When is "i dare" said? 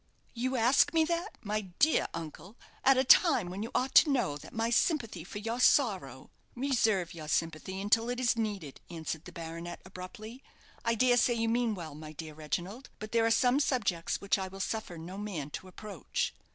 10.83-11.17